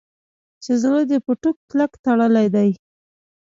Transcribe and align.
چې 0.63 0.71
زړه 0.81 1.01
دې 1.09 1.17
په 1.25 1.31
ټوک 1.41 1.57
کلک 1.69 1.91
تړلی 2.05 2.47
دی. 2.55 2.69